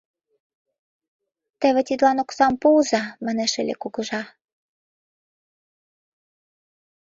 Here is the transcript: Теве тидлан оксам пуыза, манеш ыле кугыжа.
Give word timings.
Теве 1.59 1.81
тидлан 1.87 2.17
оксам 2.23 2.53
пуыза, 2.61 3.01
манеш 3.25 3.51
ыле 3.61 3.75
кугыжа. 3.81 4.23